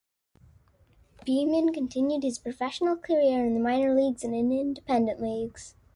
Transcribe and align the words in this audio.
Beamon 1.27 1.71
continued 1.73 2.23
his 2.23 2.39
professional 2.39 2.95
career 2.97 3.45
in 3.45 3.53
the 3.53 3.59
minor 3.59 3.93
leagues 3.93 4.23
and 4.23 4.33
in 4.33 4.51
independent 4.51 5.21
leagues. 5.21 5.75